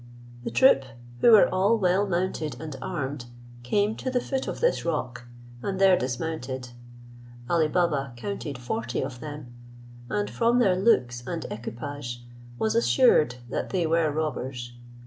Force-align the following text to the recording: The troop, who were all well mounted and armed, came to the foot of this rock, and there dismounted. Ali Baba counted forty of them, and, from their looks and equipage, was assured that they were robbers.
The 0.43 0.49
troop, 0.49 0.83
who 1.19 1.29
were 1.33 1.47
all 1.53 1.77
well 1.77 2.07
mounted 2.07 2.59
and 2.59 2.75
armed, 2.81 3.25
came 3.61 3.95
to 3.97 4.09
the 4.09 4.19
foot 4.19 4.47
of 4.47 4.59
this 4.59 4.83
rock, 4.83 5.25
and 5.61 5.77
there 5.79 5.95
dismounted. 5.95 6.69
Ali 7.47 7.67
Baba 7.67 8.13
counted 8.15 8.57
forty 8.57 9.03
of 9.03 9.19
them, 9.19 9.53
and, 10.09 10.27
from 10.27 10.57
their 10.57 10.75
looks 10.75 11.21
and 11.27 11.45
equipage, 11.51 12.23
was 12.57 12.73
assured 12.73 13.35
that 13.51 13.69
they 13.69 13.85
were 13.85 14.09
robbers. 14.11 14.73